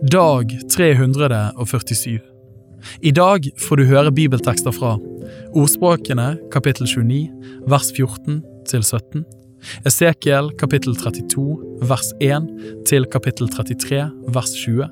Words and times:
Dag 0.00 0.58
347 0.70 2.20
I 3.02 3.10
dag 3.12 3.44
får 3.60 3.76
du 3.76 3.84
høre 3.86 4.12
bibeltekster 4.14 4.72
fra 4.72 4.94
Ordspråkene 5.52 6.38
kapittel 6.52 6.88
29 6.88 7.66
vers 7.68 7.90
14 7.92 8.40
til 8.70 8.82
17 8.82 9.24
Esekiel 9.86 10.48
kapittel 10.58 10.96
32 10.96 11.84
vers 11.90 12.08
1 12.24 12.48
til 12.88 13.06
kapittel 13.12 13.50
33 13.52 14.08
vers 14.34 14.54
20 14.62 14.88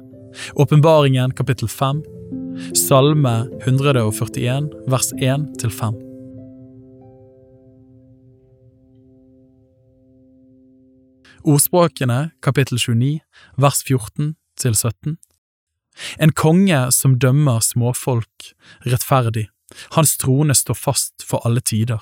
Åpenbaringen 0.61 1.33
kapittel 1.39 1.69
5 1.73 2.03
Salme 2.77 3.35
141 3.65 4.69
vers 4.93 5.13
1 5.17 5.49
til 5.63 5.73
5 5.81 5.97
Ordspråkene 11.49 12.21
kapittel 12.45 12.77
29 12.77 13.19
vers 13.57 13.83
14 13.89 14.35
til 14.61 14.77
17 14.77 15.17
En 16.23 16.33
konge 16.33 16.81
som 16.95 17.19
dømmer 17.19 17.61
småfolk 17.65 18.53
rettferdig, 18.87 19.49
hans 19.97 20.17
trone 20.21 20.55
står 20.55 20.79
fast 20.79 21.25
for 21.27 21.43
alle 21.47 21.61
tider. 21.61 22.01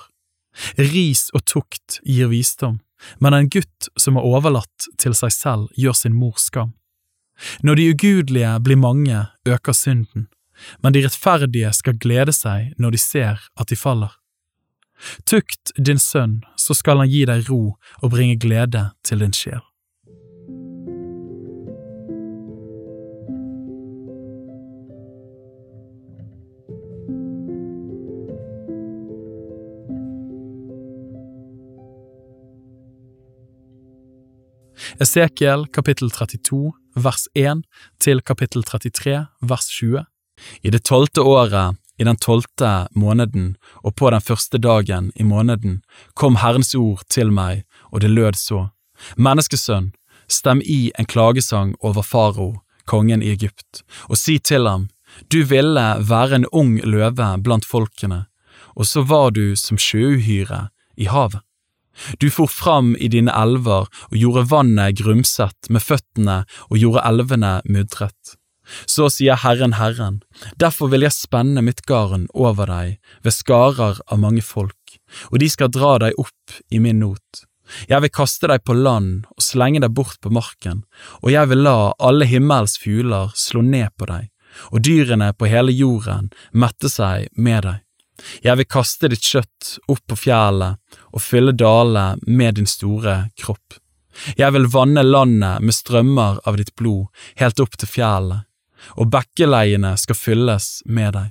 Ris 0.77 1.29
og 1.33 1.45
tukt 1.45 1.99
gir 2.03 2.29
visdom, 2.31 2.79
men 3.19 3.35
en 3.35 3.49
gutt 3.49 3.89
som 3.99 4.17
er 4.17 4.27
overlatt 4.27 4.89
til 5.01 5.15
seg 5.17 5.33
selv, 5.33 5.67
gjør 5.77 5.97
sin 5.97 6.17
mor 6.17 6.37
skam. 6.41 6.73
Når 7.63 7.79
de 7.79 7.89
ugudelige 7.93 8.53
blir 8.65 8.79
mange, 8.79 9.25
øker 9.47 9.73
synden, 9.73 10.27
men 10.83 10.93
de 10.93 11.05
rettferdige 11.05 11.71
skal 11.73 11.99
glede 12.01 12.35
seg 12.35 12.73
når 12.77 12.95
de 12.95 13.01
ser 13.01 13.45
at 13.55 13.71
de 13.71 13.79
faller. 13.79 14.11
Tukt 15.23 15.71
din 15.77 15.99
sønn, 15.99 16.41
så 16.59 16.75
skal 16.75 16.99
han 16.99 17.11
gi 17.11 17.23
deg 17.29 17.47
ro 17.47 17.77
og 18.01 18.11
bringe 18.11 18.35
glede 18.35 18.89
til 19.07 19.23
din 19.23 19.35
sjel. 19.35 19.63
Esekiel 34.99 35.61
kapittel 35.71 36.09
32 36.11 36.73
vers 36.99 37.29
1 37.33 37.61
til 38.03 38.19
kapittel 38.19 38.65
33 38.67 39.13
vers 39.47 39.69
20 39.71 40.01
I 40.67 40.73
det 40.75 40.81
tolvte 40.89 41.23
året, 41.23 41.77
i 41.95 42.03
den 42.03 42.19
tolvte 42.19 42.89
måneden 42.91 43.53
og 43.79 43.95
på 43.95 44.11
den 44.11 44.19
første 44.19 44.59
dagen 44.59 45.07
i 45.15 45.23
måneden 45.23 45.79
kom 46.19 46.35
Herrens 46.43 46.75
ord 46.75 47.07
til 47.07 47.31
meg, 47.31 47.63
og 47.95 48.03
det 48.03 48.11
lød 48.11 48.35
så. 48.35 48.65
Menneskesønn, 49.15 49.93
stem 50.27 50.59
i 50.67 50.91
en 50.99 51.07
klagesang 51.07 51.75
over 51.79 52.03
farao, 52.03 52.59
kongen 52.83 53.23
i 53.23 53.31
Egypt, 53.31 53.85
og 54.11 54.19
si 54.19 54.35
til 54.39 54.67
ham, 54.67 54.89
du 55.31 55.45
ville 55.47 55.87
være 56.11 56.41
en 56.41 56.51
ung 56.51 56.75
løve 56.83 57.37
blant 57.39 57.63
folkene, 57.63 58.25
og 58.75 58.83
så 58.83 59.07
var 59.07 59.31
du 59.31 59.55
som 59.55 59.79
sjøuhyre 59.79 60.67
i 60.99 61.07
havet. 61.07 61.39
Du 62.19 62.29
for 62.31 62.47
fram 62.47 62.93
i 62.99 63.09
dine 63.11 63.33
elver 63.35 63.89
og 63.89 64.15
gjorde 64.15 64.47
vannet 64.51 64.99
grumset 65.01 65.69
med 65.69 65.83
føttene 65.83 66.43
og 66.69 66.77
gjorde 66.79 67.05
elvene 67.09 67.53
mudret. 67.67 68.35
Så 68.85 69.09
sier 69.09 69.39
Herren 69.41 69.75
Herren, 69.79 70.21
derfor 70.61 70.91
vil 70.91 71.05
jeg 71.05 71.15
spenne 71.15 71.63
mitt 71.65 71.81
garn 71.89 72.27
over 72.37 72.69
deg 72.69 72.97
ved 73.25 73.35
skarer 73.35 74.01
av 74.05 74.21
mange 74.21 74.43
folk, 74.45 74.99
og 75.33 75.39
de 75.41 75.49
skal 75.49 75.71
dra 75.73 75.95
deg 76.05 76.17
opp 76.21 76.59
i 76.69 76.81
min 76.83 77.01
not. 77.01 77.45
Jeg 77.89 78.01
vil 78.01 78.13
kaste 78.13 78.49
deg 78.49 78.63
på 78.65 78.75
land 78.77 79.27
og 79.35 79.45
slenge 79.45 79.81
deg 79.83 79.93
bort 79.97 80.17
på 80.21 80.31
marken, 80.33 80.83
og 81.21 81.33
jeg 81.33 81.51
vil 81.51 81.63
la 81.65 81.93
alle 81.97 82.29
himmels 82.29 82.77
fugler 82.81 83.33
slå 83.37 83.63
ned 83.65 83.93
på 83.97 84.09
deg, 84.09 84.29
og 84.73 84.81
dyrene 84.85 85.33
på 85.37 85.49
hele 85.49 85.73
jorden 85.73 86.31
mette 86.53 86.89
seg 86.89 87.29
med 87.37 87.65
deg. 87.67 87.85
Jeg 88.43 88.59
vil 88.59 88.69
kaste 88.69 89.09
ditt 89.11 89.25
kjøtt 89.25 89.75
opp 89.87 90.03
på 90.09 90.17
fjellet 90.25 90.99
og 91.09 91.23
fylle 91.23 91.53
dalene 91.55 92.17
med 92.27 92.59
din 92.59 92.69
store 92.69 93.29
kropp. 93.39 93.79
Jeg 94.35 94.51
vil 94.55 94.67
vanne 94.71 95.03
landet 95.05 95.63
med 95.63 95.75
strømmer 95.75 96.39
av 96.47 96.57
ditt 96.59 96.73
blod 96.75 97.07
helt 97.39 97.59
opp 97.63 97.77
til 97.79 97.91
fjellet, 97.91 98.47
og 98.99 99.11
bekkeleiene 99.13 99.95
skal 99.99 100.17
fylles 100.17 100.69
med 100.85 101.13
deg. 101.15 101.29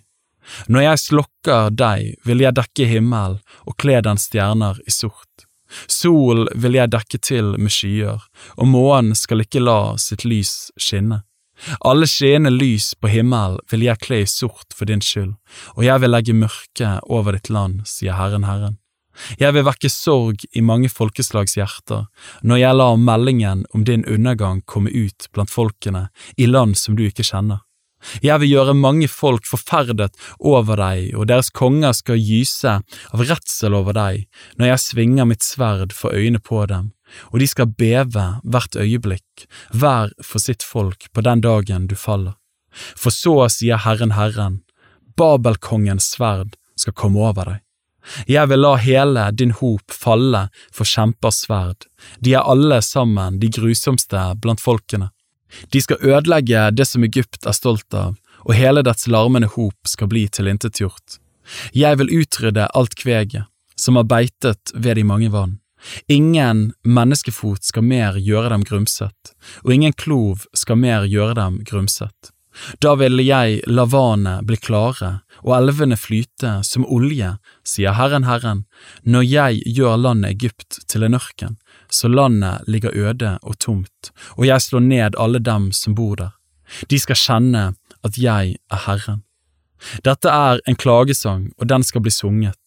Når 0.72 0.84
jeg 0.84 1.02
slokker 1.02 1.74
deg, 1.76 2.14
vil 2.24 2.40
jeg 2.40 2.56
dekke 2.56 2.88
himmelen 2.88 3.40
og 3.68 3.76
kle 3.80 4.00
den 4.04 4.20
stjerner 4.20 4.80
i 4.86 4.94
sort. 4.94 5.44
Sol 5.86 6.46
vil 6.56 6.78
jeg 6.78 6.92
dekke 6.94 7.20
til 7.20 7.52
med 7.60 7.72
skyer, 7.72 8.22
og 8.56 8.70
månen 8.72 9.16
skal 9.18 9.44
ikke 9.44 9.60
la 9.60 9.98
sitt 10.00 10.24
lys 10.24 10.70
skinne. 10.80 11.22
Alle 11.80 12.06
skinnende 12.06 12.54
lys 12.54 12.92
på 12.98 13.10
himmelen 13.12 13.58
vil 13.70 13.86
jeg 13.86 14.02
kle 14.04 14.22
i 14.22 14.28
sort 14.30 14.74
for 14.74 14.88
din 14.90 15.02
skyld, 15.04 15.34
og 15.76 15.86
jeg 15.86 16.02
vil 16.02 16.14
legge 16.14 16.36
mørke 16.36 16.92
over 17.06 17.34
ditt 17.36 17.50
land, 17.50 17.82
sier 17.88 18.18
Herren 18.18 18.46
Herren. 18.48 18.78
Jeg 19.38 19.54
vil 19.56 19.66
vekke 19.66 19.90
sorg 19.90 20.44
i 20.54 20.62
mange 20.62 20.90
folkeslags 20.92 21.56
hjerter 21.58 22.06
når 22.46 22.60
jeg 22.62 22.78
lar 22.78 23.00
meldingen 23.02 23.64
om 23.74 23.82
din 23.84 24.04
undergang 24.06 24.62
komme 24.62 24.92
ut 24.94 25.26
blant 25.34 25.50
folkene 25.50 26.06
i 26.36 26.46
land 26.46 26.78
som 26.78 26.94
du 26.94 27.02
ikke 27.08 27.26
kjenner. 27.26 27.64
Jeg 28.22 28.40
vil 28.42 28.52
gjøre 28.52 28.76
mange 28.78 29.08
folk 29.10 29.46
forferdet 29.48 30.14
over 30.38 30.78
deg, 30.78 31.14
og 31.18 31.28
deres 31.30 31.50
konger 31.50 31.96
skal 31.96 32.20
gyse 32.22 32.78
av 32.78 33.24
redsel 33.24 33.74
over 33.74 33.96
deg 33.96 34.26
når 34.58 34.72
jeg 34.72 34.84
svinger 34.84 35.28
mitt 35.28 35.44
sverd 35.46 35.94
for 35.96 36.14
øynene 36.14 36.42
på 36.42 36.64
dem, 36.70 36.92
og 37.32 37.42
de 37.42 37.48
skal 37.50 37.70
beve 37.70 38.26
hvert 38.44 38.78
øyeblikk, 38.78 39.48
hver 39.74 40.14
for 40.22 40.42
sitt 40.42 40.62
folk 40.62 41.10
på 41.12 41.24
den 41.26 41.42
dagen 41.44 41.88
du 41.90 41.96
faller. 41.98 42.36
For 42.70 43.14
så 43.14 43.48
sier 43.50 43.82
Herren 43.82 44.14
Herren, 44.14 44.62
Babelkongens 45.18 46.12
sverd 46.14 46.54
skal 46.78 46.94
komme 46.94 47.24
over 47.26 47.48
deg. 47.50 47.64
Jeg 48.30 48.48
vil 48.48 48.62
la 48.62 48.76
hele 48.80 49.24
din 49.36 49.50
hop 49.58 49.92
falle 49.92 50.46
for 50.72 50.88
kjempers 50.88 51.42
sverd, 51.44 51.88
de 52.24 52.36
er 52.38 52.46
alle 52.46 52.78
sammen 52.84 53.40
de 53.42 53.50
grusomste 53.52 54.22
blant 54.40 54.62
folkene. 54.62 55.10
De 55.72 55.82
skal 55.82 56.02
ødelegge 56.02 56.70
det 56.70 56.86
som 56.88 57.04
Egypt 57.04 57.46
er 57.46 57.56
stolt 57.56 57.94
av, 57.94 58.16
og 58.44 58.54
hele 58.56 58.84
dets 58.86 59.08
larmende 59.10 59.50
hop 59.54 59.88
skal 59.88 60.10
bli 60.10 60.26
tilintetgjort. 60.28 61.18
Jeg 61.72 61.98
vil 62.00 62.12
utrydde 62.20 62.68
alt 62.76 62.94
kveget, 62.98 63.48
som 63.76 63.96
har 63.96 64.08
beitet 64.08 64.72
ved 64.74 64.98
de 64.98 65.04
mange 65.04 65.30
vann. 65.32 65.58
Ingen 66.10 66.72
menneskefot 66.84 67.64
skal 67.64 67.86
mer 67.86 68.18
gjøre 68.18 68.50
dem 68.52 68.64
grumset, 68.66 69.34
og 69.62 69.72
ingen 69.74 69.94
klov 69.94 70.42
skal 70.54 70.80
mer 70.80 71.06
gjøre 71.06 71.38
dem 71.38 71.62
grumset. 71.64 72.32
Da 72.82 72.96
vil 72.98 73.20
jeg 73.22 73.60
la 73.70 73.84
vannet 73.86 74.46
bli 74.48 74.56
klare 74.58 75.20
og 75.44 75.52
elvene 75.54 75.94
flyte 76.00 76.56
som 76.66 76.86
olje, 76.90 77.36
sier 77.62 77.94
Herren 77.94 78.26
Herren, 78.26 78.64
når 79.06 79.28
jeg 79.28 79.60
gjør 79.78 80.00
landet 80.08 80.34
Egypt 80.34 80.80
til 80.90 81.06
en 81.06 81.14
ørken, 81.18 81.54
så 81.90 82.08
landet 82.08 82.66
ligger 82.68 82.94
øde 82.94 83.38
og 83.42 83.58
tomt, 83.58 84.12
og 84.36 84.46
jeg 84.46 84.62
slår 84.62 84.84
ned 84.84 85.18
alle 85.18 85.38
dem 85.38 85.70
som 85.72 85.94
bor 85.94 86.16
der. 86.16 86.34
De 86.90 86.98
skal 87.00 87.16
kjenne 87.16 87.64
at 88.04 88.18
jeg 88.20 88.56
er 88.70 88.84
Herren. 88.86 89.22
Dette 90.04 90.28
er 90.28 90.60
en 90.66 90.76
klagesang, 90.76 91.52
og 91.58 91.68
den 91.70 91.84
skal 91.86 92.02
bli 92.02 92.10
sunget. 92.10 92.58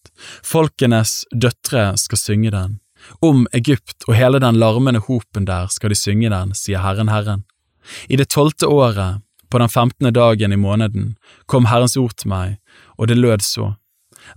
Folkenes 0.44 1.26
døtre 1.34 1.92
skal 2.00 2.18
synge 2.18 2.52
den. 2.52 2.80
Om 3.22 3.48
Egypt 3.58 4.06
og 4.08 4.16
hele 4.16 4.40
den 4.40 4.60
larmende 4.62 5.02
hopen 5.08 5.48
der 5.48 5.68
skal 5.74 5.92
de 5.92 5.98
synge 5.98 6.30
den, 6.32 6.54
sier 6.56 6.84
Herren 6.84 7.10
Herren. 7.10 7.44
I 8.08 8.16
det 8.16 8.30
tolvte 8.30 8.70
året, 8.70 9.22
på 9.52 9.60
den 9.60 9.70
femtende 9.70 10.14
dagen 10.16 10.54
i 10.54 10.60
måneden, 10.60 11.16
kom 11.46 11.66
Herrens 11.68 11.98
ord 12.00 12.14
til 12.16 12.30
meg, 12.32 12.60
og 12.96 13.10
det 13.12 13.18
lød 13.18 13.44
så. 13.44 13.74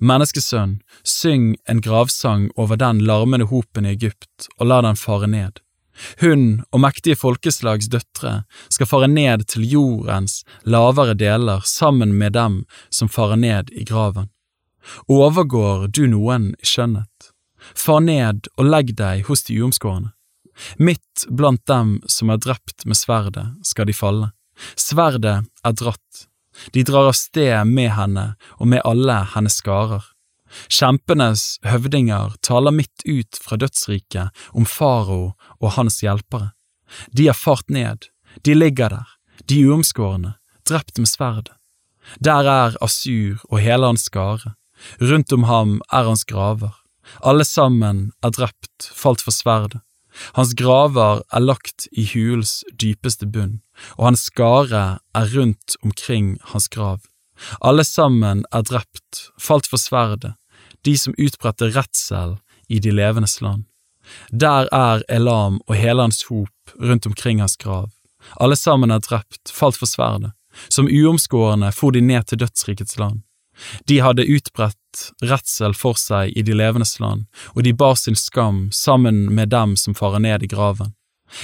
Menneskesønn, 0.01 0.79
syng 1.03 1.55
en 1.69 1.83
gravsang 1.85 2.49
over 2.57 2.81
den 2.81 3.03
larmende 3.05 3.49
hopen 3.51 3.87
i 3.87 3.95
Egypt, 3.95 4.49
og 4.59 4.71
la 4.71 4.81
den 4.87 4.99
fare 4.99 5.29
ned. 5.31 5.61
Hun 6.21 6.65
og 6.73 6.83
mektige 6.83 7.17
folkeslags 7.17 7.89
døtre 7.91 8.43
skal 8.73 8.89
fare 8.91 9.09
ned 9.11 9.47
til 9.51 9.67
jordens 9.69 10.43
lavere 10.67 11.15
deler 11.15 11.63
sammen 11.69 12.17
med 12.19 12.35
dem 12.35 12.65
som 12.91 13.09
farer 13.09 13.39
ned 13.39 13.71
i 13.71 13.85
graven. 13.87 14.31
Overgår 15.09 15.87
du 15.89 16.07
noen 16.11 16.53
i 16.59 16.69
skjønnhet? 16.69 17.31
Far 17.75 18.03
ned 18.05 18.51
og 18.59 18.69
legg 18.69 18.93
deg 18.99 19.25
hos 19.29 19.47
de 19.47 19.57
uomskårne. 19.63 20.13
Midt 20.79 21.25
blant 21.31 21.63
dem 21.67 21.97
som 22.11 22.31
er 22.31 22.43
drept 22.43 22.85
med 22.87 22.99
sverdet, 22.99 23.47
skal 23.67 23.89
de 23.89 23.97
falle. 23.97 24.31
Sverdet 24.79 25.41
er 25.65 25.75
dratt. 25.75 26.27
De 26.73 26.85
drar 26.87 27.11
av 27.11 27.17
sted 27.19 27.67
med 27.67 27.93
henne 27.97 28.35
og 28.59 28.69
med 28.71 28.85
alle 28.85 29.21
hennes 29.35 29.59
skarer. 29.61 30.05
Kjempenes 30.71 31.59
høvdinger 31.67 32.37
taler 32.47 32.75
midt 32.75 33.03
ut 33.07 33.39
fra 33.43 33.59
dødsriket 33.59 34.45
om 34.55 34.67
farao 34.69 35.35
og 35.61 35.75
hans 35.79 36.01
hjelpere. 36.05 36.53
De 37.11 37.27
har 37.27 37.39
fart 37.39 37.71
ned, 37.71 38.07
de 38.47 38.55
ligger 38.55 38.93
der, 38.95 39.09
de 39.51 39.65
uomskårne, 39.67 40.37
drept 40.69 40.99
med 40.99 41.11
sverd. 41.11 41.51
Der 42.21 42.47
er 42.47 42.77
Asur 42.85 43.43
og 43.51 43.61
hele 43.65 43.89
hans 43.91 44.07
skare, 44.07 44.55
rundt 45.01 45.33
om 45.33 45.49
ham 45.51 45.81
er 45.91 46.07
hans 46.07 46.25
graver. 46.29 46.75
Alle 47.21 47.45
sammen 47.45 48.13
er 48.23 48.33
drept, 48.33 48.91
falt 48.95 49.25
for 49.25 49.35
sverdet. 49.35 49.83
Hans 50.39 50.55
graver 50.55 51.25
er 51.33 51.43
lagt 51.43 51.89
i 51.93 52.07
hulens 52.07 52.63
dypeste 52.81 53.27
bunn. 53.27 53.64
Og 53.99 54.09
hans 54.11 54.29
skare 54.31 54.85
er 55.15 55.35
rundt 55.37 55.77
omkring 55.83 56.39
hans 56.53 56.69
grav. 56.69 57.01
Alle 57.61 57.85
sammen 57.85 58.45
er 58.53 58.63
drept, 58.63 59.29
falt 59.41 59.67
for 59.67 59.81
sverdet, 59.81 60.35
de 60.85 60.97
som 60.99 61.17
utbredte 61.19 61.73
redsel 61.75 62.37
i 62.69 62.79
de 62.79 62.93
levendes 62.95 63.41
land. 63.41 63.65
Der 64.31 64.69
er 64.73 65.03
Elam 65.09 65.61
og 65.67 65.77
hele 65.77 66.03
hans 66.03 66.23
hop 66.29 66.75
rundt 66.81 67.07
omkring 67.07 67.41
hans 67.41 67.57
grav. 67.57 67.91
Alle 68.41 68.57
sammen 68.57 68.91
er 68.91 68.99
drept, 68.99 69.53
falt 69.53 69.77
for 69.77 69.87
sverdet. 69.87 70.33
Som 70.69 70.87
uomskårne 70.87 71.73
for 71.73 71.91
de 71.91 72.01
ned 72.01 72.23
til 72.29 72.39
dødsrikets 72.39 72.99
land. 72.99 73.25
De 73.89 74.01
hadde 74.03 74.27
utbredt 74.27 75.09
redsel 75.23 75.75
for 75.75 75.99
seg 75.99 76.33
i 76.39 76.43
de 76.47 76.55
levendes 76.55 76.99
land, 77.03 77.27
og 77.55 77.65
de 77.67 77.75
bar 77.75 77.95
sin 77.99 78.19
skam 78.19 78.69
sammen 78.73 79.27
med 79.35 79.51
dem 79.51 79.75
som 79.77 79.95
farer 79.95 80.23
ned 80.23 80.43
i 80.43 80.51
graven. 80.51 80.95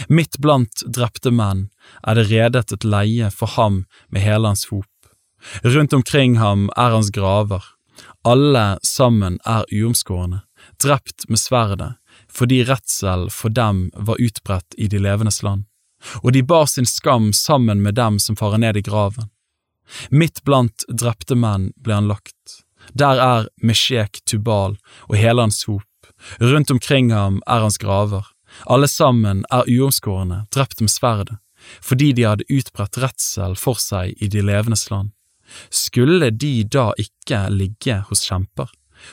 Midt 0.09 0.39
blant 0.39 0.85
drepte 0.87 1.33
menn 1.35 1.69
er 2.07 2.19
det 2.19 2.29
redet 2.31 2.73
et 2.73 2.87
leie 2.87 3.31
for 3.35 3.57
ham 3.57 3.85
med 4.09 4.25
hele 4.25 4.53
hans 4.53 4.67
hop. 4.71 4.87
Rundt 5.65 5.93
omkring 5.97 6.39
ham 6.39 6.69
er 6.77 6.95
hans 6.97 7.11
graver. 7.11 7.65
Alle 8.25 8.79
sammen 8.83 9.39
er 9.45 9.65
uomskårne, 9.73 10.43
drept 10.83 11.29
med 11.29 11.41
sverdet, 11.41 11.93
fordi 12.29 12.63
redsel 12.69 13.29
for 13.33 13.53
dem 13.53 13.89
var 13.97 14.21
utbredt 14.21 14.77
i 14.79 14.89
de 14.89 15.01
levendes 15.01 15.43
land. 15.43 15.67
Og 16.23 16.33
de 16.33 16.43
bar 16.43 16.67
sin 16.67 16.89
skam 16.89 17.33
sammen 17.33 17.83
med 17.83 17.95
dem 17.95 18.19
som 18.19 18.37
farer 18.37 18.61
ned 18.61 18.77
i 18.77 18.85
graven. 18.85 19.29
Midt 20.11 20.45
blant 20.45 20.85
drepte 20.89 21.37
menn 21.37 21.73
ble 21.77 21.99
han 21.99 22.09
lagt. 22.09 22.61
Der 22.97 23.21
er 23.21 23.49
Meshek 23.63 24.23
Tubal 24.25 24.77
og 25.09 25.17
hele 25.17 25.45
hans 25.45 25.65
hop. 25.69 25.85
Rundt 26.41 26.71
omkring 26.71 27.13
ham 27.13 27.41
er 27.47 27.65
hans 27.67 27.79
graver. 27.79 28.25
Alle 28.67 28.89
sammen 28.89 29.45
er 29.51 29.69
uomskårne, 29.69 30.45
drept 30.55 30.81
med 30.81 30.91
sverdet, 30.91 31.39
fordi 31.81 32.13
de 32.13 32.27
hadde 32.29 32.49
utbredt 32.49 32.99
redsel 33.03 33.57
for 33.57 33.81
seg 33.81 34.15
i 34.23 34.29
de 34.29 34.43
levendes 34.45 34.89
land. 34.91 35.13
Skulle 35.71 36.31
de 36.31 36.63
da 36.65 36.91
ikke 36.99 37.47
ligge 37.51 38.01
hos 38.09 38.25
kjemper, 38.29 38.71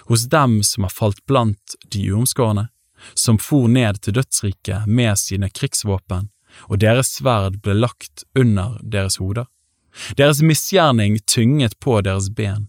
hos 0.09 0.27
dem 0.31 0.59
som 0.63 0.85
har 0.85 0.93
falt 0.93 1.23
blant 1.25 1.77
de 1.91 2.03
uomskårne, 2.11 2.67
som 3.13 3.37
for 3.37 3.67
ned 3.67 4.01
til 4.01 4.17
dødsriket 4.17 4.87
med 4.87 5.17
sine 5.19 5.49
krigsvåpen, 5.49 6.29
og 6.69 6.81
deres 6.81 7.13
sverd 7.17 7.59
ble 7.61 7.77
lagt 7.77 8.25
under 8.37 8.77
deres 8.81 9.19
hoder? 9.21 9.47
Deres 10.17 10.41
misgjerning 10.45 11.19
tynget 11.25 11.77
på 11.79 11.99
deres 12.05 12.29
ben, 12.29 12.67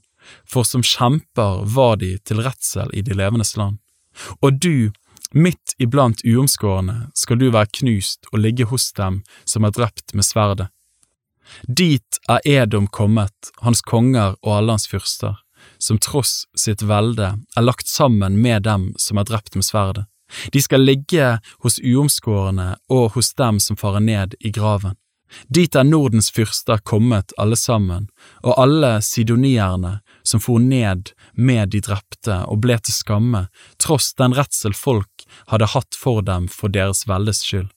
for 0.49 0.65
som 0.65 0.85
kjemper 0.85 1.65
var 1.65 1.99
de 2.01 2.17
til 2.25 2.43
redsel 2.45 2.93
i 2.97 3.03
de 3.05 3.17
levendes 3.17 3.57
land. 3.57 3.79
Og 4.43 4.61
du, 4.61 4.91
midt 5.35 5.75
iblant 5.79 6.23
uomskårne, 6.25 7.11
skal 7.15 7.39
du 7.39 7.51
være 7.51 7.71
knust 7.81 8.29
og 8.33 8.43
ligge 8.45 8.69
hos 8.71 8.93
dem 8.97 9.23
som 9.45 9.65
er 9.65 9.75
drept 9.77 10.15
med 10.15 10.27
sverdet. 10.27 10.69
Dit 11.65 12.21
er 12.29 12.45
Edom 12.45 12.87
kommet, 12.87 13.53
hans 13.65 13.81
konger 13.81 14.37
og 14.43 14.57
alle 14.59 14.77
hans 14.77 14.89
fyrster, 14.89 15.39
som 15.79 15.99
tross 15.99 16.45
sitt 16.57 16.85
velde 16.85 17.35
er 17.57 17.65
lagt 17.65 17.89
sammen 17.89 18.39
med 18.43 18.67
dem 18.69 18.93
som 19.01 19.19
er 19.19 19.29
drept 19.29 19.57
med 19.57 19.65
sverdet. 19.65 20.07
De 20.53 20.61
skal 20.61 20.85
ligge 20.85 21.39
hos 21.65 21.79
uomskårne 21.81 22.75
og 22.93 23.15
hos 23.17 23.33
dem 23.35 23.61
som 23.65 23.79
farer 23.81 24.05
ned 24.05 24.37
i 24.41 24.53
graven. 24.53 24.99
Dit 25.49 25.77
er 25.77 25.85
Nordens 25.85 26.31
fyrster 26.33 26.81
kommet 26.85 27.35
alle 27.37 27.57
sammen, 27.57 28.09
og 28.43 28.57
alle 28.61 28.99
sidonierne 29.05 29.99
som 30.25 30.41
for 30.41 30.61
ned 30.61 31.13
med 31.35 31.73
de 31.75 31.83
drepte 31.85 32.43
og 32.49 32.63
ble 32.65 32.79
til 32.81 32.97
skamme, 32.97 33.47
tross 33.81 34.15
den 34.17 34.37
redsel 34.37 34.77
folk 34.77 35.18
hadde 35.47 35.71
hatt 35.75 35.99
for 35.99 36.23
dem 36.23 36.49
for 36.53 36.73
deres 36.73 37.05
veldes 37.09 37.43
skyld. 37.47 37.69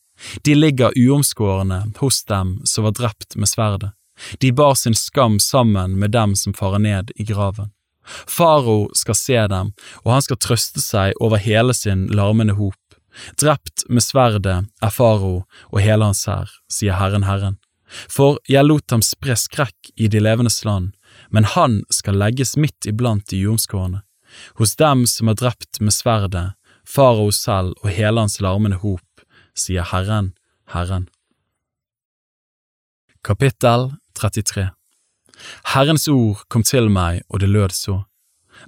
De 0.46 0.56
ligger 0.56 0.94
uomskårne 0.98 1.84
hos 1.98 2.24
dem 2.30 2.62
som 2.66 2.86
var 2.86 2.96
drept 2.98 3.36
med 3.36 3.50
sverdet. 3.50 3.92
De 4.38 4.52
bar 4.52 4.76
sin 4.76 4.96
skam 4.96 5.40
sammen 5.40 6.00
med 6.00 6.12
dem 6.12 6.36
som 6.36 6.54
farer 6.54 6.80
ned 6.80 7.12
i 7.16 7.24
graven. 7.24 7.72
Faro 8.28 8.90
skal 8.94 9.16
se 9.16 9.40
dem, 9.48 9.74
og 10.04 10.12
han 10.14 10.26
skal 10.26 10.40
trøste 10.42 10.82
seg 10.82 11.18
over 11.22 11.42
hele 11.42 11.74
sin 11.74 12.08
larmende 12.14 12.54
hop. 12.58 12.78
Drept 13.42 13.86
med 13.90 14.04
sverdet 14.04 14.62
er 14.82 14.94
faro 14.94 15.44
og 15.72 15.82
hele 15.84 16.08
hans 16.10 16.24
hær, 16.30 16.50
sier 16.72 16.98
Herren 17.00 17.28
Herren. 17.28 17.58
For 17.92 18.40
jeg 18.48 18.64
lot 18.68 18.94
ham 18.94 19.04
spre 19.04 19.36
skrekk 19.36 19.92
i 20.00 20.08
de 20.08 20.22
levendes 20.24 20.62
land, 20.66 20.94
men 21.30 21.48
han 21.56 21.82
skal 21.92 22.20
legges 22.22 22.56
midt 22.56 22.88
iblant 22.88 23.28
de 23.30 23.42
uomskårne. 23.48 24.02
Hos 24.56 24.78
dem 24.80 25.04
som 25.12 25.28
er 25.28 25.36
drept 25.36 25.82
med 25.84 25.92
sverdet, 25.92 26.54
farao 26.88 27.32
selv 27.32 27.74
og 27.82 27.90
hele 27.90 28.24
hans 28.24 28.40
larmende 28.42 28.82
hop, 28.82 29.26
sier 29.58 29.86
Herren, 29.92 30.34
Herren. 30.74 31.08
Kapittel 33.24 33.92
33 34.18 34.70
Herrens 35.74 36.08
ord 36.08 36.42
kom 36.50 36.64
til 36.66 36.90
meg, 36.90 37.22
og 37.30 37.42
det 37.42 37.50
lød 37.50 37.74
så. 37.76 38.02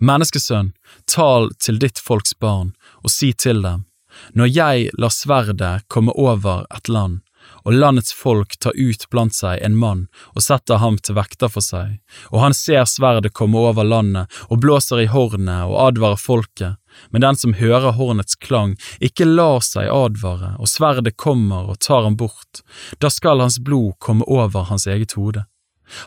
Menneskesønn, 0.01 0.73
tal 1.09 1.51
til 1.61 1.79
ditt 1.81 1.99
folks 2.01 2.33
barn, 2.39 2.73
og 3.03 3.13
si 3.13 3.33
til 3.33 3.61
dem, 3.65 3.85
når 4.33 4.49
jeg 4.53 4.89
lar 4.97 5.13
sverdet 5.13 5.85
komme 5.89 6.13
over 6.17 6.65
et 6.73 6.89
land, 6.89 7.21
og 7.63 7.75
landets 7.75 8.13
folk 8.15 8.55
tar 8.61 8.75
ut 8.75 9.05
blant 9.11 9.35
seg 9.35 9.59
en 9.65 9.75
mann 9.79 10.05
og 10.33 10.45
setter 10.45 10.79
ham 10.79 10.97
til 10.99 11.17
vekter 11.17 11.51
for 11.51 11.65
seg, 11.65 11.99
og 12.31 12.39
han 12.43 12.55
ser 12.57 12.85
sverdet 12.89 13.33
komme 13.35 13.59
over 13.59 13.87
landet 13.87 14.31
og 14.49 14.61
blåser 14.63 15.03
i 15.03 15.09
hornet 15.11 15.67
og 15.67 15.79
advarer 15.89 16.19
folket, 16.19 16.79
men 17.11 17.23
den 17.25 17.39
som 17.39 17.55
hører 17.57 17.95
hornets 17.97 18.35
klang, 18.35 18.75
ikke 18.99 19.27
lar 19.27 19.63
seg 19.65 19.89
advare, 19.91 20.53
og 20.59 20.69
sverdet 20.69 21.15
kommer 21.17 21.71
og 21.73 21.79
tar 21.83 22.05
ham 22.07 22.17
bort, 22.19 22.61
da 22.99 23.11
skal 23.13 23.43
hans 23.43 23.59
blod 23.59 23.97
komme 24.03 24.27
over 24.27 24.69
hans 24.69 24.87
eget 24.87 25.17
hode. 25.17 25.45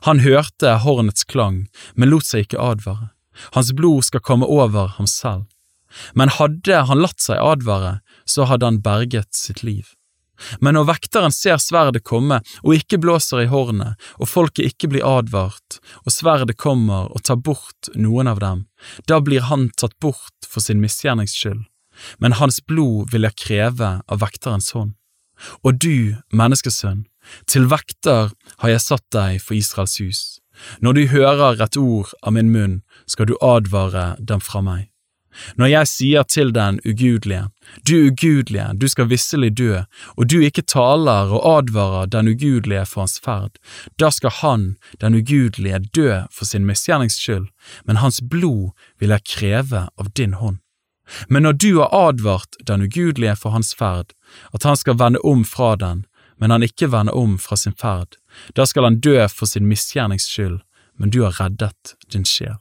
Han 0.08 0.22
hørte 0.24 0.78
hornets 0.82 1.24
klang, 1.24 1.66
men 1.94 2.10
lot 2.10 2.26
seg 2.26 2.46
ikke 2.46 2.62
advare. 2.62 3.10
Hans 3.52 3.72
blod 3.76 4.06
skal 4.08 4.24
komme 4.24 4.48
over 4.48 4.94
ham 4.96 5.08
selv. 5.10 5.44
Men 6.14 6.32
hadde 6.32 6.82
han 6.88 7.00
latt 7.00 7.22
seg 7.22 7.40
advare, 7.40 8.00
så 8.28 8.48
hadde 8.50 8.68
han 8.68 8.82
berget 8.84 9.32
sitt 9.36 9.62
liv. 9.62 9.95
Men 10.60 10.76
når 10.76 10.88
vekteren 10.90 11.34
ser 11.34 11.60
sverdet 11.62 12.04
komme 12.06 12.40
og 12.62 12.74
ikke 12.76 13.00
blåser 13.02 13.44
i 13.44 13.50
hornet, 13.50 13.96
og 14.20 14.30
folket 14.30 14.72
ikke 14.72 14.90
blir 14.92 15.06
advart, 15.06 15.80
og 16.04 16.12
sverdet 16.14 16.58
kommer 16.60 17.10
og 17.12 17.24
tar 17.26 17.40
bort 17.40 17.90
noen 17.94 18.30
av 18.30 18.42
dem, 18.42 18.66
da 19.08 19.20
blir 19.20 19.46
han 19.50 19.70
tatt 19.76 19.96
bort 20.00 20.48
for 20.48 20.64
sin 20.64 20.82
misgjernings 20.82 21.36
skyld, 21.36 21.64
men 22.18 22.38
hans 22.40 22.60
blod 22.64 23.12
vil 23.12 23.28
jeg 23.28 23.40
kreve 23.46 23.92
av 24.00 24.22
vekterens 24.22 24.72
hånd. 24.76 24.94
Og 25.64 25.76
du, 25.84 26.16
menneskesønn, 26.32 27.04
til 27.50 27.66
vekter 27.68 28.32
har 28.62 28.72
jeg 28.72 28.84
satt 28.84 29.04
deg 29.12 29.40
for 29.42 29.56
Israels 29.58 29.98
hus. 30.00 30.20
Når 30.80 30.96
du 30.96 31.02
hører 31.12 31.60
et 31.60 31.76
ord 31.76 32.12
av 32.22 32.32
min 32.36 32.52
munn, 32.52 32.78
skal 33.04 33.28
du 33.28 33.36
advare 33.44 34.14
dem 34.18 34.40
fra 34.40 34.62
meg. 34.64 34.88
Når 35.56 35.66
jeg 35.66 35.90
sier 35.90 36.22
til 36.22 36.52
den 36.54 36.80
ugudelige, 36.84 37.48
du 37.88 37.94
ugudelige, 38.08 38.68
du 38.80 38.88
skal 38.88 39.10
visselig 39.10 39.52
dø, 39.58 39.82
og 40.16 40.30
du 40.30 40.38
ikke 40.40 40.62
taler 40.62 41.32
og 41.34 41.46
advarer 41.58 42.06
den 42.06 42.28
ugudelige 42.28 42.86
for 42.86 43.04
hans 43.04 43.18
ferd, 43.24 43.58
da 44.00 44.10
skal 44.10 44.30
han, 44.42 44.76
den 45.00 45.14
ugudelige, 45.14 45.82
dø 45.96 46.22
for 46.32 46.44
sin 46.44 46.66
misgjernings 46.66 47.18
skyld, 47.20 47.48
men 47.84 48.02
hans 48.02 48.22
blod 48.30 48.70
vil 49.00 49.14
jeg 49.14 49.26
kreve 49.36 49.88
av 49.98 50.12
din 50.16 50.34
hånd. 50.34 50.58
Men 51.28 51.42
når 51.46 51.52
du 51.52 51.78
har 51.78 51.94
advart 51.94 52.58
den 52.66 52.82
ugudelige 52.82 53.36
for 53.36 53.54
hans 53.54 53.74
ferd, 53.74 54.12
at 54.54 54.62
han 54.62 54.76
skal 54.76 54.98
vende 54.98 55.22
om 55.22 55.44
fra 55.44 55.76
den, 55.76 56.04
men 56.38 56.50
han 56.50 56.62
ikke 56.62 56.90
vender 56.92 57.14
om 57.14 57.38
fra 57.38 57.56
sin 57.56 57.76
ferd, 57.78 58.18
da 58.56 58.66
skal 58.66 58.84
han 58.84 59.00
dø 59.00 59.18
for 59.28 59.46
sin 59.46 59.66
misgjernings 59.66 60.26
skyld, 60.28 60.60
men 60.98 61.10
du 61.10 61.22
har 61.22 61.36
reddet 61.40 61.94
din 62.12 62.24
sjel. 62.24 62.58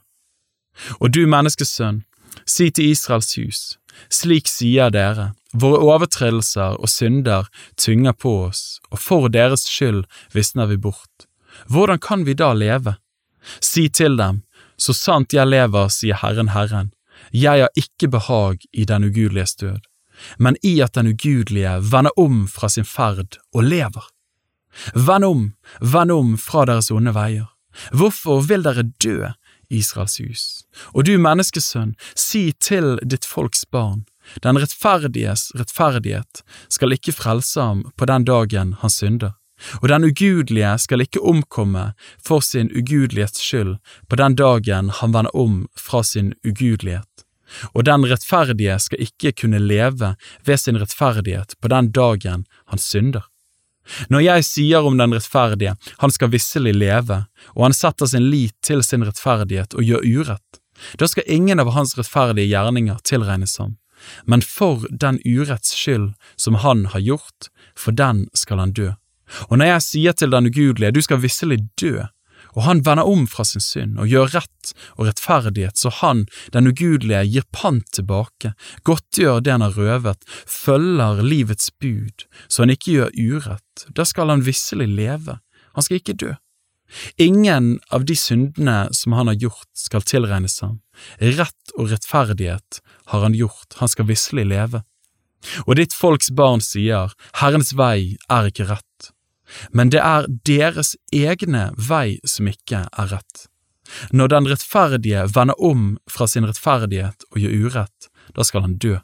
Og 1.00 1.12
du 1.14 1.24
menneskesønn, 1.26 2.04
si 2.44 2.70
til 2.70 2.92
Israels 2.92 3.32
hus, 3.38 3.60
slik 4.12 4.50
sier 4.50 4.92
dere, 4.92 5.32
våre 5.56 5.80
overtredelser 5.94 6.76
og 6.76 6.90
synder 6.90 7.48
tynger 7.80 8.12
på 8.12 8.34
oss, 8.48 8.80
og 8.90 9.00
for 9.00 9.28
deres 9.32 9.66
skyld 9.70 10.04
visner 10.36 10.68
vi 10.70 10.76
bort. 10.76 11.28
Hvordan 11.72 11.98
kan 12.02 12.26
vi 12.26 12.36
da 12.36 12.52
leve? 12.52 12.98
Si 13.60 13.88
til 13.88 14.18
dem, 14.20 14.42
så 14.76 14.92
sant 14.92 15.32
jeg 15.32 15.48
lever, 15.48 15.88
sier 15.88 16.20
Herren 16.20 16.52
Herren, 16.52 16.92
jeg 17.32 17.64
har 17.64 17.78
ikke 17.78 18.10
behag 18.12 18.60
i 18.72 18.84
den 18.84 19.06
ugudeliges 19.08 19.56
død 19.56 19.80
men 20.36 20.56
i 20.62 20.78
at 20.84 20.94
den 20.94 21.10
ugudelige 21.12 21.78
vender 21.92 22.14
om 22.20 22.44
fra 22.48 22.68
sin 22.68 22.84
ferd 22.84 23.38
og 23.54 23.64
lever. 23.64 24.04
Vend 24.94 25.24
om, 25.24 25.42
vend 25.80 26.12
om 26.12 26.34
fra 26.40 26.66
deres 26.68 26.90
onde 26.92 27.14
veier. 27.16 27.48
Hvorfor 27.92 28.40
vil 28.48 28.64
dere 28.64 28.86
dø, 29.04 29.32
Israels 29.70 30.18
hus? 30.20 30.44
Og 30.94 31.06
du 31.08 31.16
menneskesønn, 31.18 31.94
si 32.14 32.52
til 32.60 32.96
ditt 33.02 33.24
folks 33.28 33.64
barn, 33.70 34.04
den 34.42 34.58
rettferdiges 34.58 35.52
rettferdighet 35.58 36.42
skal 36.68 36.96
ikke 36.96 37.14
frelse 37.14 37.60
ham 37.62 37.84
på 37.96 38.08
den 38.10 38.26
dagen 38.26 38.74
han 38.82 38.92
synder, 38.92 39.36
og 39.80 39.88
den 39.88 40.04
ugudelige 40.04 40.74
skal 40.82 41.00
ikke 41.04 41.22
omkomme 41.22 41.92
for 42.20 42.44
sin 42.44 42.68
ugudelighets 42.74 43.40
skyld 43.40 43.76
på 44.10 44.18
den 44.20 44.36
dagen 44.36 44.90
han 45.00 45.14
vender 45.14 45.36
om 45.36 45.62
fra 45.80 46.02
sin 46.04 46.34
ugudelighet 46.44 47.16
og 47.74 47.86
den 47.86 48.06
rettferdige 48.10 48.78
skal 48.82 49.06
ikke 49.06 49.32
kunne 49.42 49.60
leve 49.62 50.14
ved 50.46 50.60
sin 50.60 50.80
rettferdighet 50.80 51.56
på 51.60 51.72
den 51.72 51.90
dagen 51.94 52.46
han 52.66 52.82
synder. 52.82 53.26
Når 54.12 54.24
jeg 54.24 54.46
sier 54.48 54.86
om 54.86 54.98
den 54.98 55.14
rettferdige, 55.14 55.76
han 56.02 56.12
skal 56.14 56.32
visselig 56.32 56.74
leve, 56.76 57.24
og 57.54 57.68
han 57.68 57.76
setter 57.76 58.10
sin 58.10 58.28
lit 58.32 58.54
til 58.66 58.82
sin 58.84 59.06
rettferdighet 59.06 59.76
og 59.76 59.86
gjør 59.86 60.06
urett, 60.06 60.60
da 61.00 61.08
skal 61.08 61.28
ingen 61.32 61.62
av 61.62 61.72
hans 61.72 61.96
rettferdige 61.96 62.50
gjerninger 62.50 62.98
tilregnes 63.06 63.56
ham, 63.62 63.76
men 64.28 64.44
for 64.44 64.84
den 64.90 65.20
uretts 65.24 65.72
skyld 65.76 66.12
som 66.36 66.60
han 66.64 66.86
har 66.92 67.00
gjort, 67.00 67.50
for 67.78 67.96
den 67.96 68.26
skal 68.36 68.60
han 68.60 68.74
dø. 68.76 68.92
Og 69.48 69.58
når 69.58 69.72
jeg 69.72 69.84
sier 69.86 70.14
til 70.14 70.30
den 70.30 70.50
ugudelige, 70.50 70.92
du 70.94 71.00
skal 71.02 71.22
visselig 71.22 71.64
dø, 71.80 72.04
og 72.56 72.64
han 72.64 72.80
vender 72.86 73.06
om 73.06 73.26
fra 73.30 73.44
sin 73.46 73.62
synd 73.62 74.00
og 74.00 74.10
gjør 74.10 74.32
rett 74.32 74.72
og 74.96 75.06
rettferdighet, 75.10 75.76
så 75.78 75.92
han, 76.00 76.24
den 76.54 76.70
ugudelige, 76.70 77.24
gir 77.28 77.46
pant 77.52 77.86
tilbake, 77.94 78.54
godtgjør 78.88 79.42
det 79.44 79.52
han 79.54 79.66
har 79.66 79.76
røvet, 79.76 80.24
følger 80.48 81.22
livets 81.22 81.70
bud, 81.80 82.26
så 82.48 82.64
han 82.64 82.72
ikke 82.74 82.96
gjør 82.96 83.14
urett, 83.20 83.86
da 83.92 84.08
skal 84.08 84.32
han 84.32 84.46
visselig 84.46 84.88
leve, 84.88 85.38
han 85.76 85.84
skal 85.84 86.00
ikke 86.00 86.16
dø. 86.16 86.32
Ingen 87.18 87.80
av 87.90 88.04
de 88.06 88.14
syndene 88.16 88.86
som 88.94 89.16
han 89.18 89.28
har 89.28 89.40
gjort, 89.42 89.70
skal 89.76 90.06
tilregnes 90.06 90.60
ham, 90.62 90.80
rett 91.18 91.74
og 91.76 91.90
rettferdighet 91.90 92.80
har 93.12 93.26
han 93.26 93.36
gjort, 93.36 93.76
han 93.82 93.90
skal 93.90 94.08
visselig 94.08 94.46
leve. 94.48 94.84
Og 95.66 95.76
ditt 95.78 95.94
folks 95.94 96.30
barn 96.34 96.62
sier, 96.64 97.12
Herrens 97.42 97.74
vei 97.76 98.16
er 98.32 98.48
ikke 98.48 98.70
rett 98.70 99.12
men 99.70 99.90
det 99.94 100.02
er 100.02 100.28
deres 100.48 100.94
egne 101.14 101.70
vei 101.76 102.18
som 102.26 102.48
ikke 102.50 102.86
er 102.90 103.12
rett. 103.12 103.46
Når 104.10 104.32
den 104.32 104.48
rettferdige 104.50 105.26
vender 105.34 105.60
om 105.62 105.96
fra 106.10 106.26
sin 106.30 106.46
rettferdighet 106.48 107.26
og 107.30 107.42
gjør 107.42 107.66
urett, 107.66 108.08
da 108.34 108.46
skal 108.46 108.66
han 108.66 108.78
dø. 108.82 108.96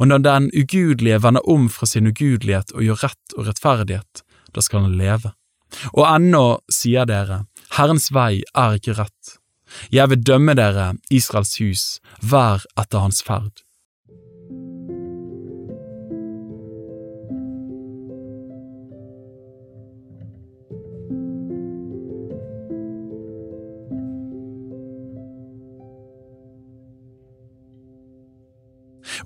Og 0.00 0.08
når 0.08 0.24
den 0.24 0.48
ugudelige 0.56 1.20
vender 1.22 1.48
om 1.48 1.68
fra 1.70 1.86
sin 1.86 2.08
ugudelighet 2.08 2.72
og 2.74 2.86
gjør 2.86 3.02
rett 3.06 3.36
og 3.36 3.50
rettferdighet, 3.50 4.22
da 4.54 4.64
skal 4.64 4.86
han 4.86 4.96
leve. 4.98 5.34
Og 5.92 6.06
ennå 6.08 6.58
sier 6.72 7.06
dere, 7.08 7.44
Herrens 7.76 8.08
vei 8.14 8.40
er 8.56 8.78
ikke 8.78 8.96
rett. 8.96 9.36
Jeg 9.92 10.08
vil 10.12 10.22
dømme 10.22 10.54
dere, 10.56 10.94
Israels 11.10 11.56
hus, 11.60 11.84
hver 12.22 12.64
etter 12.78 13.02
hans 13.02 13.22
ferd. 13.26 13.65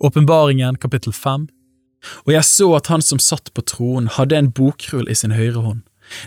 Åpenbaringen 0.00 0.78
kapittel 0.80 1.12
fem 1.12 1.48
Og 2.24 2.32
jeg 2.32 2.44
så 2.48 2.70
at 2.78 2.88
han 2.88 3.02
som 3.04 3.20
satt 3.20 3.52
på 3.52 3.64
tronen 3.68 4.08
hadde 4.08 4.38
en 4.38 4.52
bokrull 4.56 5.08
i 5.10 5.16
sin 5.18 5.34
høyre 5.36 5.60
hånd. 5.60 5.82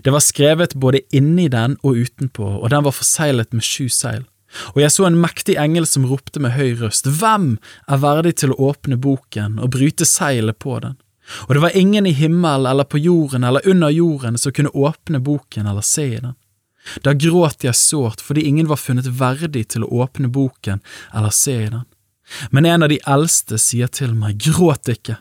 Det 0.05 0.13
var 0.13 0.21
skrevet 0.21 0.75
både 0.79 1.01
inni 1.11 1.47
den 1.51 1.79
og 1.81 1.97
utenpå, 1.97 2.45
og 2.61 2.69
den 2.69 2.85
var 2.85 2.93
forseglet 2.93 3.51
med 3.57 3.65
sju 3.65 3.89
seil. 3.89 4.21
Og 4.75 4.83
jeg 4.83 4.93
så 4.93 5.07
en 5.07 5.17
mektig 5.17 5.55
engel 5.57 5.87
som 5.89 6.05
ropte 6.05 6.39
med 6.39 6.53
høy 6.53 6.75
røst, 6.77 7.09
Hvem 7.09 7.57
er 7.89 8.03
verdig 8.03 8.35
til 8.43 8.53
å 8.53 8.69
åpne 8.69 8.99
boken 9.01 9.57
og 9.57 9.73
bryte 9.73 10.05
seilet 10.05 10.59
på 10.61 10.77
den? 10.83 10.99
Og 11.47 11.55
det 11.55 11.63
var 11.63 11.77
ingen 11.77 12.05
i 12.05 12.13
himmelen 12.13 12.69
eller 12.69 12.85
på 12.85 13.01
jorden 13.01 13.43
eller 13.43 13.65
under 13.65 13.89
jorden 13.89 14.37
som 14.37 14.53
kunne 14.53 14.75
åpne 14.75 15.23
boken 15.23 15.65
eller 15.65 15.81
se 15.81 16.05
i 16.05 16.21
den. 16.21 16.35
Da 17.01 17.13
gråt 17.15 17.63
jeg 17.63 17.79
sårt 17.79 18.21
fordi 18.21 18.43
ingen 18.45 18.67
var 18.67 18.81
funnet 18.81 19.07
verdig 19.07 19.69
til 19.73 19.87
å 19.87 20.03
åpne 20.03 20.27
boken 20.27 20.83
eller 21.15 21.31
se 21.33 21.55
i 21.63 21.71
den. 21.71 21.87
Men 22.49 22.65
en 22.65 22.83
av 22.83 22.89
de 22.89 22.99
eldste 23.05 23.59
sier 23.61 23.91
til 23.91 24.13
meg, 24.17 24.39
gråt 24.41 24.89
ikke, 24.89 25.17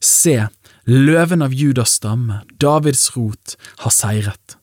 se, 0.00 0.48
løven 0.88 1.44
av 1.44 1.54
Judas 1.54 1.96
stamme, 1.98 2.42
Davids 2.60 3.10
rot, 3.16 3.56
har 3.84 3.94
seiret. 3.94 4.56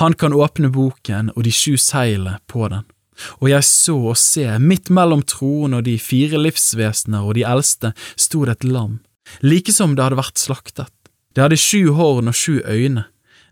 Han 0.00 0.14
kan 0.14 0.32
åpne 0.32 0.70
boken 0.72 1.32
og 1.34 1.44
de 1.44 1.52
sju 1.52 1.76
seilene 1.80 2.38
på 2.48 2.68
den. 2.72 2.86
Og 3.42 3.50
jeg 3.50 3.66
så 3.66 3.96
og 4.12 4.18
se, 4.20 4.46
midt 4.62 4.92
mellom 4.94 5.24
troen 5.26 5.74
og 5.74 5.84
de 5.88 5.96
fire 6.00 6.38
livsvesener 6.40 7.26
og 7.26 7.34
de 7.36 7.44
eldste 7.46 7.92
sto 8.14 8.44
det 8.46 8.58
et 8.58 8.68
lam, 8.70 9.00
like 9.42 9.74
som 9.74 9.96
det 9.96 10.06
hadde 10.06 10.20
vært 10.20 10.40
slaktet. 10.40 10.92
Det 11.34 11.44
hadde 11.44 11.58
sju 11.60 11.92
horn 11.98 12.30
og 12.30 12.36
sju 12.38 12.60
øyne. 12.64 13.04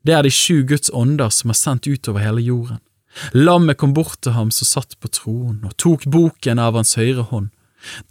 Det 0.07 0.15
er 0.15 0.23
de 0.23 0.31
sju 0.31 0.63
Guds 0.67 0.91
ånder 0.95 1.33
som 1.35 1.51
er 1.51 1.59
sendt 1.59 1.89
utover 1.91 2.23
hele 2.23 2.45
jorden. 2.47 2.81
Lammet 3.35 3.79
kom 3.81 3.95
bort 3.97 4.21
til 4.23 4.37
ham 4.37 4.53
som 4.55 4.69
satt 4.69 4.97
på 5.01 5.09
troen, 5.11 5.63
og 5.65 5.75
tok 5.81 6.05
boken 6.13 6.61
av 6.61 6.77
hans 6.77 6.95
høyre 6.99 7.25
hånd. 7.31 7.49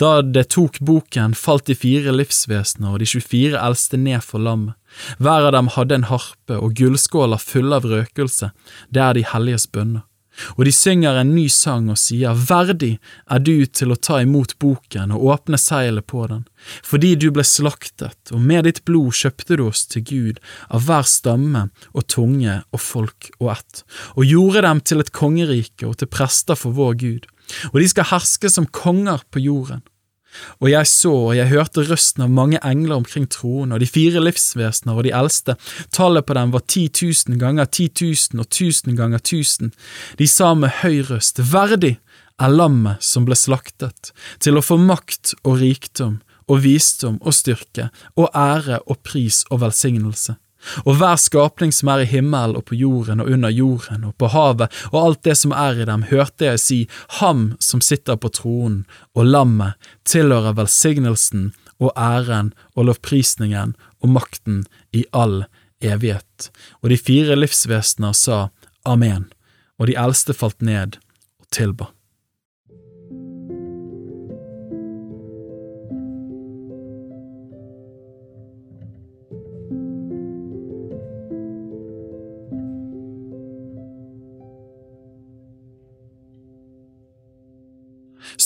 Da 0.01 0.21
det 0.21 0.47
tok 0.55 0.79
boken, 0.79 1.35
falt 1.35 1.67
de 1.69 1.75
fire 1.77 2.13
livsvesener 2.15 2.95
og 2.95 3.03
de 3.03 3.09
24 3.09 3.59
eldste 3.59 3.99
ned 4.01 4.23
for 4.25 4.43
lammet. 4.43 4.75
Hver 5.19 5.49
av 5.49 5.55
dem 5.55 5.71
hadde 5.75 5.99
en 5.99 6.09
harpe 6.09 6.57
og 6.57 6.75
gullskåler 6.79 7.41
fulle 7.41 7.79
av 7.81 7.87
røkelse, 7.89 8.51
det 8.89 9.01
er 9.03 9.17
de 9.17 9.25
helliges 9.27 9.67
bønner. 9.67 10.05
Og 10.55 10.65
de 10.67 10.73
synger 10.75 11.19
en 11.19 11.31
ny 11.35 11.45
sang 11.51 11.87
og 11.91 11.99
sier, 11.99 12.35
Verdig 12.35 12.97
er 13.31 13.43
du 13.43 13.65
til 13.65 13.93
å 13.93 13.99
ta 13.99 14.19
imot 14.23 14.57
boken 14.59 15.13
og 15.15 15.29
åpne 15.35 15.59
seilet 15.61 16.07
på 16.11 16.25
den, 16.31 16.43
fordi 16.83 17.13
du 17.19 17.29
ble 17.35 17.45
slaktet, 17.47 18.17
og 18.33 18.41
med 18.43 18.67
ditt 18.67 18.83
blod 18.87 19.15
kjøpte 19.15 19.59
du 19.59 19.65
oss 19.67 19.85
til 19.91 20.05
Gud 20.09 20.41
av 20.67 20.87
hver 20.89 21.07
stamme 21.09 21.69
og 21.93 22.07
tunge 22.11 22.59
og 22.71 22.83
folk 22.83 23.31
og 23.39 23.53
ett, 23.55 23.85
og 24.15 24.27
gjorde 24.27 24.65
dem 24.67 24.83
til 24.83 25.03
et 25.03 25.13
kongerike 25.15 25.87
og 25.87 25.99
til 26.01 26.11
prester 26.11 26.59
for 26.59 26.75
vår 26.75 26.99
Gud 27.05 27.31
og 27.73 27.81
de 27.81 27.89
skal 27.91 28.09
herske 28.11 28.51
som 28.51 28.67
konger 28.69 29.23
på 29.31 29.43
jorden. 29.43 29.83
Og 30.59 30.69
jeg 30.71 30.87
så 30.91 31.11
og 31.29 31.35
jeg 31.37 31.47
hørte 31.47 31.85
røsten 31.87 32.25
av 32.25 32.33
mange 32.33 32.59
engler 32.65 32.97
omkring 32.97 33.27
troen 33.31 33.71
og 33.71 33.79
de 33.79 33.87
fire 33.87 34.19
livsvesener 34.23 34.97
og 34.97 35.07
de 35.07 35.13
eldste, 35.15 35.55
tallet 35.95 36.27
på 36.27 36.35
dem 36.37 36.53
var 36.55 36.65
ti 36.67 36.87
tusen 36.89 37.39
ganger 37.39 37.69
ti 37.71 37.87
tusen 37.87 38.43
og 38.43 38.49
tusen 38.51 38.97
ganger 38.99 39.23
tusen. 39.23 39.71
De 40.19 40.27
sa 40.27 40.53
med 40.57 40.81
høy 40.81 41.05
røst, 41.07 41.39
verdig 41.39 41.95
er 42.41 42.51
lammet 42.51 43.03
som 43.03 43.27
ble 43.27 43.37
slaktet, 43.39 44.11
til 44.43 44.59
å 44.59 44.65
få 44.65 44.77
makt 44.81 45.37
og 45.43 45.61
rikdom 45.61 46.19
og 46.51 46.65
visdom 46.65 47.15
og 47.23 47.33
styrke 47.33 47.89
og 48.19 48.27
ære 48.35 48.83
og 48.85 48.99
pris 49.07 49.45
og 49.49 49.63
velsignelse 49.63 50.35
og 50.85 50.99
hver 50.99 51.17
skapning 51.21 51.73
som 51.75 51.91
er 51.93 52.03
i 52.03 52.09
himmelen 52.09 52.57
og 52.59 52.67
på 52.69 52.77
jorden 52.79 53.23
og 53.23 53.31
under 53.31 53.53
jorden 53.53 54.07
og 54.09 54.15
på 54.21 54.29
havet 54.33 54.73
og 54.91 54.99
alt 55.01 55.23
det 55.27 55.37
som 55.39 55.53
er 55.55 55.81
i 55.81 55.87
dem, 55.89 56.07
hørte 56.11 56.49
jeg 56.49 56.61
si, 56.61 56.79
Ham 57.19 57.53
som 57.59 57.81
sitter 57.81 58.17
på 58.19 58.31
tronen 58.33 58.83
og 59.15 59.29
lammet 59.29 59.75
tilhører 60.07 60.57
velsignelsen 60.57 61.51
og 61.79 61.91
æren 61.99 62.53
og 62.75 62.89
lovprisningen 62.89 63.75
og 64.01 64.13
makten 64.15 64.63
i 64.95 65.03
all 65.11 65.43
evighet. 65.83 66.49
Og 66.81 66.91
de 66.91 66.97
fire 66.97 67.35
livsvesener 67.35 68.15
sa 68.15 68.47
Amen, 68.85 69.27
og 69.79 69.89
de 69.89 69.97
eldste 69.99 70.35
falt 70.37 70.61
ned 70.61 70.99
og 71.41 71.49
tilba. 71.51 71.89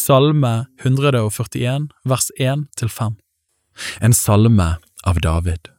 Salme 0.09 0.65
141 0.81 1.89
vers 2.03 2.31
1–5 2.39 3.15
En 3.99 4.13
salme 4.13 4.65
av 5.05 5.19
David 5.21 5.69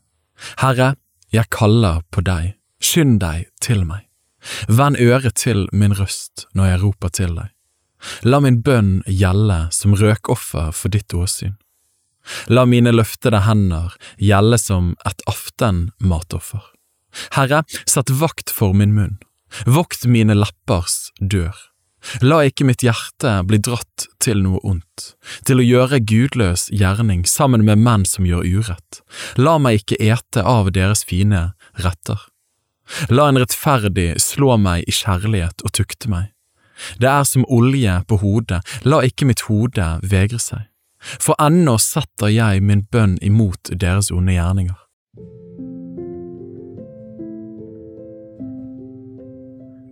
Herre, 0.60 0.92
jeg 1.34 1.50
kaller 1.50 2.04
på 2.14 2.22
deg, 2.22 2.52
skynd 2.78 3.16
deg 3.24 3.48
til 3.58 3.82
meg. 3.88 4.04
Vend 4.70 5.00
øret 5.02 5.34
til 5.42 5.64
min 5.74 5.96
røst 5.98 6.44
når 6.54 6.70
jeg 6.70 6.80
roper 6.84 7.12
til 7.18 7.34
deg. 7.40 7.48
La 8.22 8.38
min 8.44 8.60
bønn 8.62 8.92
gjelde 9.10 9.58
som 9.74 9.98
røkoffer 9.98 10.70
for 10.78 10.94
ditt 10.94 11.10
åsyn. 11.10 11.56
La 12.46 12.68
mine 12.70 12.94
løftede 12.94 13.42
hender 13.48 13.98
gjelde 14.22 14.60
som 14.62 14.92
et 15.10 15.26
aftenmatoffer. 15.26 16.62
Herre, 17.34 17.64
sett 17.82 18.14
vakt 18.22 18.54
for 18.54 18.78
min 18.78 18.94
munn, 18.94 19.18
vokt 19.66 20.06
mine 20.06 20.38
leppers 20.38 21.08
dør. 21.18 21.58
La 22.24 22.40
ikke 22.48 22.64
mitt 22.64 22.82
hjerte 22.84 23.32
bli 23.46 23.60
dratt 23.60 24.06
til 24.24 24.40
noe 24.44 24.60
ondt, 24.66 25.12
til 25.44 25.60
å 25.60 25.66
gjøre 25.66 26.00
gudløs 26.00 26.68
gjerning 26.72 27.26
sammen 27.28 27.64
med 27.66 27.82
menn 27.84 28.06
som 28.08 28.26
gjør 28.28 28.46
urett. 28.46 29.02
La 29.36 29.58
meg 29.60 29.82
ikke 29.82 30.00
ete 30.00 30.44
av 30.44 30.72
deres 30.76 31.04
fine 31.08 31.50
retter. 31.84 32.18
La 33.12 33.28
en 33.30 33.38
rettferdig 33.38 34.14
slå 34.22 34.56
meg 34.58 34.88
i 34.88 34.94
kjærlighet 34.94 35.62
og 35.64 35.74
tukte 35.76 36.10
meg. 36.10 36.32
Det 36.98 37.08
er 37.10 37.24
som 37.28 37.44
olje 37.52 38.00
på 38.08 38.18
hodet, 38.22 38.62
la 38.88 39.02
ikke 39.04 39.28
mitt 39.28 39.44
hode 39.50 39.86
vegre 40.02 40.40
seg. 40.40 40.66
For 41.00 41.36
ennå 41.40 41.76
setter 41.80 42.32
jeg 42.32 42.64
min 42.64 42.86
bønn 42.92 43.16
imot 43.24 43.72
deres 43.72 44.10
onde 44.12 44.36
gjerninger. 44.36 44.76